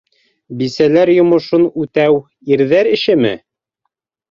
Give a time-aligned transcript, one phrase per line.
[0.61, 2.17] Бисәләр йомошон үтәү
[2.57, 3.37] ирҙәр эшеме?!